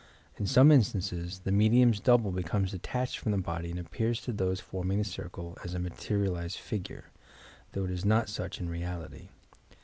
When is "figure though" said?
6.57-7.85